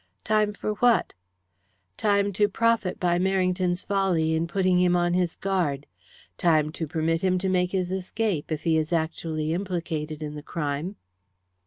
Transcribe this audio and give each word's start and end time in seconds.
"Time 0.23 0.51
for 0.55 0.73
what?" 0.81 1.13
"Time 1.95 2.33
to 2.33 2.47
profit 2.49 2.99
by 2.99 3.19
Merrington's 3.19 3.83
folly 3.83 4.33
in 4.33 4.47
putting 4.47 4.81
him 4.81 4.95
on 4.95 5.13
his 5.13 5.35
guard. 5.35 5.85
Time 6.39 6.71
to 6.71 6.87
permit 6.87 7.21
him 7.21 7.37
to 7.37 7.47
make 7.47 7.71
his 7.71 7.91
escape, 7.91 8.51
if 8.51 8.63
he 8.63 8.79
is 8.79 8.91
actually 8.91 9.53
implicated 9.53 10.23
in 10.23 10.33
the 10.33 10.41
crime." 10.41 10.95